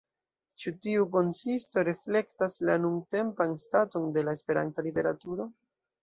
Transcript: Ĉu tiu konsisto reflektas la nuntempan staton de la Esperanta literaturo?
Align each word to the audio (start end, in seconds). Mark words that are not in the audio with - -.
Ĉu 0.61 0.71
tiu 0.85 1.03
konsisto 1.15 1.83
reflektas 1.89 2.55
la 2.69 2.77
nuntempan 2.85 3.53
staton 3.65 4.07
de 4.15 4.23
la 4.31 4.35
Esperanta 4.39 4.85
literaturo? 4.89 5.47